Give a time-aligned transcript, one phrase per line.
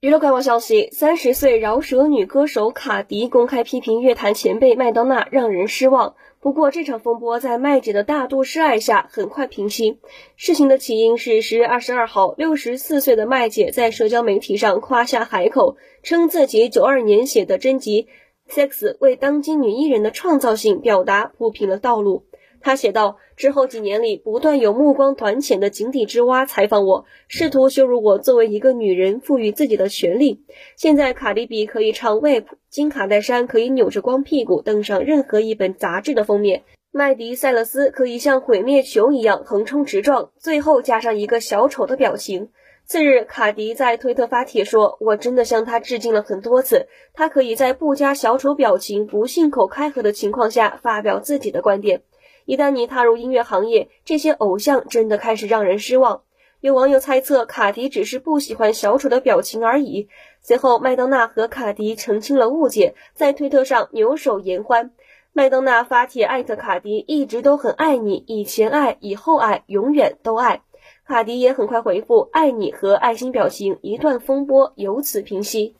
[0.00, 6.14] 娱乐快报消息：三十岁饶舌女歌手卡迪公开批评乐坛前辈麦当娜，让人失望。
[6.40, 9.98] 不过，这场风波在麦姐的大度示爱下很快平息。
[10.36, 18.08] 事情的起因是十月二十二号，六十四岁的麦姐在社交媒体上夸下海口，称自己九二年写的真集
[18.50, 22.24] 《Sex》为当今女艺人的创造性表达铺平了道路。
[22.60, 30.44] 他写道：“之后几年里，不断有目光短浅的井底之蛙采访我，试图羞辱我作为一个女人赋予自己的权利。
[30.76, 42.50] 现在，卡迪比可以唱《Whip》，金卡戴珊可以扭着光屁股登上任何一本杂志的封面，麦迪塞勒斯可以像毁灭球一样横冲直撞，最后加上一个小丑的表情。”
[42.84, 52.02] 次日，卡迪在推特发帖说：“我真的向他致敬了很多次，他可以在不加小丑表情、不信口开河的情况下发表自己的观点。”
[52.50, 56.22] 一旦你踏入音乐行业，这些偶像真的开始让人失望。
[56.60, 60.08] 有网友猜测，卡迪只是不喜欢小丑的表情而已。
[60.40, 64.90] 随后，麦当娜和卡迪澄清了误解，在推特上扭手言欢。
[65.32, 70.62] 麦当娜发帖艾特卡迪，一直都很爱你，以前爱，以后爱，永远都爱。
[71.06, 75.76] 卡迪也很快回复爱你和爱心表情，一段风波由此平息。